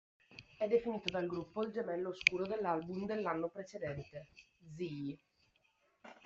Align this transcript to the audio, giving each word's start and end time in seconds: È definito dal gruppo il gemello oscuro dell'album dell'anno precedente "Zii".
È 0.57 0.67
definito 0.67 1.11
dal 1.11 1.27
gruppo 1.27 1.61
il 1.63 1.71
gemello 1.71 2.09
oscuro 2.09 2.47
dell'album 2.47 3.05
dell'anno 3.05 3.49
precedente 3.49 4.29
"Zii". 4.75 5.15